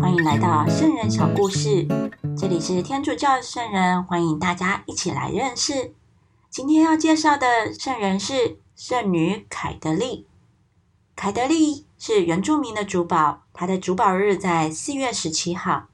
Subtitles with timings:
[0.00, 1.86] 欢迎来到圣人小故事，
[2.36, 5.94] 这里是天主教圣人，欢迎大家一起来认识。
[6.50, 10.26] 今天要介绍的圣人是圣女凯德丽。
[11.14, 15.86] 凯德丽是原住民的主保，她的主保日在四月十七号。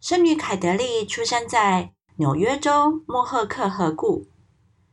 [0.00, 4.26] 圣女凯德丽出生在纽约州莫赫克河谷，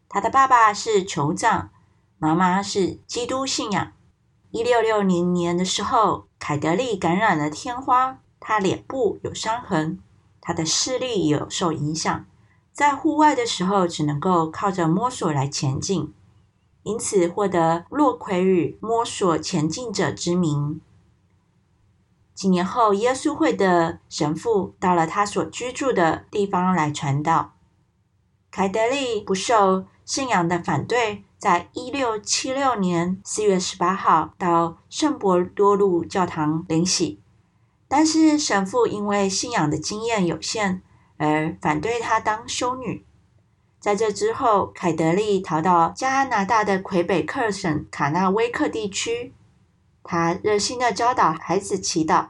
[0.09, 1.70] 她的爸爸是酋长，
[2.18, 3.93] 妈妈是基督信仰。
[4.52, 9.99] 一六六零年的时候，凯德利感染了天花，他脸部有伤痕，
[10.41, 12.26] 他的视力也有受影响，
[12.73, 16.12] 在户外的时候只能够靠着摸索来前进，
[16.81, 20.81] 因此获得洛奎与摸索前进者之名。
[22.34, 27.54] 几年后，耶稣会的神父到了他所居住的地方来传道，
[28.49, 31.23] 凯德利不受信仰的反对。
[31.39, 37.21] 在一六七六年四月十八号到圣伯多禄教堂领洗，
[37.88, 40.81] 但是神父因为信仰的经验有限
[41.15, 43.05] 而反对他当修女。
[43.79, 49.34] 在这之后，凯德利逃到加拿大的魁北克省卡纳威克地区，
[50.03, 52.27] 他热心的教导孩子祈祷，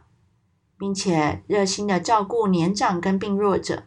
[0.78, 3.86] 并且热心的照顾年长跟病弱者。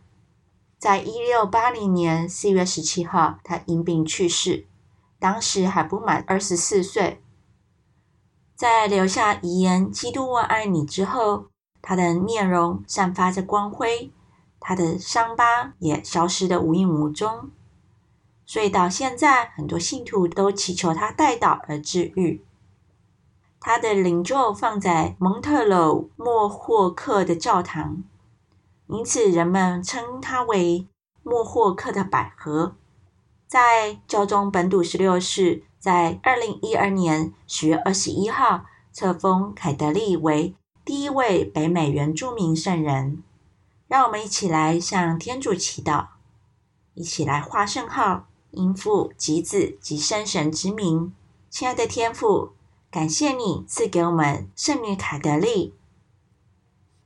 [0.76, 4.66] 在一六八零年四月十七号，他因病去世。
[5.22, 7.22] 当时还不满二十四岁，
[8.56, 11.46] 在留下遗言“基督我爱你”之后，
[11.80, 14.10] 他的面容散发着光辉，
[14.58, 17.52] 他的伤疤也消失的无影无踪。
[18.44, 22.44] 所以到现在，很多信徒都祈求他代祷而治愈。
[23.60, 28.02] 他的灵柩放在蒙特娄莫霍克的教堂，
[28.88, 30.88] 因此人们称他为
[31.22, 32.74] 莫霍克的百合。
[33.52, 38.64] 在教宗本笃十六世在二零一二年十月二十一号
[38.94, 40.54] 册封凯德利为
[40.86, 43.22] 第一位北美原住民圣人。
[43.88, 46.06] 让我们一起来向天主祈祷，
[46.94, 51.12] 一起来画圣号，因父及子及圣神之名。
[51.50, 52.52] 亲爱的天父，
[52.90, 55.74] 感谢你赐给我们圣女凯德利，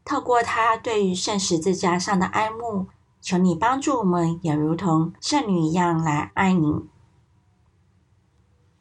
[0.04, 2.86] 透过她对于圣十字架上的爱慕。
[3.26, 6.84] 求你帮助我们，也如同圣女一样来爱你。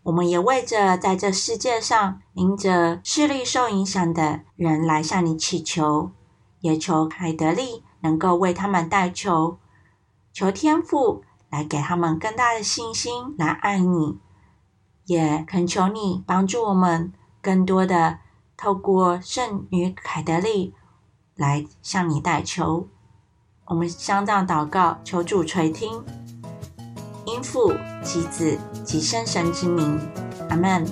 [0.04, 6.12] 我们也为着在这世界上因着视力受影响的人来向你祈求，
[6.60, 9.58] 也求凯德利能够为他们代求，
[10.32, 14.20] 求天父来给他们更大的信心来爱你。
[15.06, 17.12] 也恳求你帮助我们，
[17.42, 18.20] 更多的
[18.56, 20.76] 透过圣女凯德利
[21.34, 22.88] 来向你代求。
[23.68, 26.04] 我们相当祷告，求主垂听，
[27.26, 30.00] 因父其子及圣神之名，
[30.50, 30.86] 阿门。